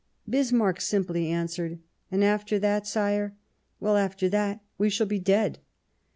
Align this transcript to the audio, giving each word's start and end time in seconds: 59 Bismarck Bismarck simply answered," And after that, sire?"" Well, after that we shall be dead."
59 0.25 0.25
Bismarck 0.31 0.37
Bismarck 0.77 0.81
simply 0.81 1.27
answered," 1.27 1.79
And 2.11 2.23
after 2.23 2.57
that, 2.57 2.87
sire?"" 2.87 3.35
Well, 3.79 3.97
after 3.97 4.29
that 4.29 4.61
we 4.79 4.89
shall 4.89 5.05
be 5.05 5.19
dead." 5.19 5.59